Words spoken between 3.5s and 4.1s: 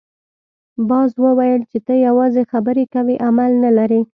نه لرې.